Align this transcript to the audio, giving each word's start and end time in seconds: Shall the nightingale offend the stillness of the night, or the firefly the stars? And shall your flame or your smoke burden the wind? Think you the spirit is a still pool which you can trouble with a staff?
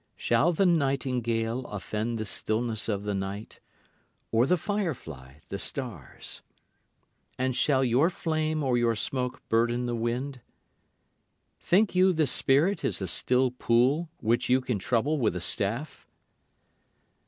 Shall 0.15 0.51
the 0.51 0.65
nightingale 0.65 1.67
offend 1.67 2.17
the 2.17 2.25
stillness 2.25 2.89
of 2.89 3.03
the 3.03 3.13
night, 3.13 3.59
or 4.31 4.47
the 4.47 4.57
firefly 4.57 5.37
the 5.49 5.59
stars? 5.59 6.41
And 7.37 7.55
shall 7.55 7.85
your 7.85 8.09
flame 8.09 8.63
or 8.63 8.79
your 8.79 8.95
smoke 8.95 9.47
burden 9.47 9.85
the 9.85 9.93
wind? 9.93 10.41
Think 11.59 11.93
you 11.93 12.13
the 12.13 12.25
spirit 12.25 12.83
is 12.83 12.99
a 12.99 13.07
still 13.07 13.51
pool 13.51 14.09
which 14.21 14.49
you 14.49 14.59
can 14.59 14.79
trouble 14.79 15.19
with 15.19 15.35
a 15.35 15.39
staff? 15.39 16.07